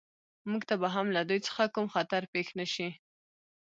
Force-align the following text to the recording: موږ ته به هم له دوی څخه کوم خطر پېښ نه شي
موږ 0.49 0.61
ته 0.69 0.75
به 0.81 0.87
هم 0.95 1.07
له 1.15 1.21
دوی 1.29 1.39
څخه 1.47 1.63
کوم 1.75 1.87
خطر 1.95 2.21
پېښ 2.33 2.47
نه 2.59 2.65
شي 2.73 2.89